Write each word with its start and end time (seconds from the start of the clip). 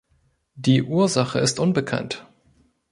Die 0.55 0.81
Ursache 0.81 1.37
ist 1.37 1.59
unbekannt. 1.59 2.25